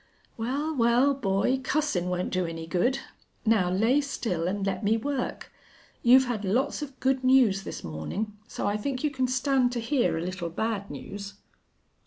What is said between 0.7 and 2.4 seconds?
well, boy, cussin' won't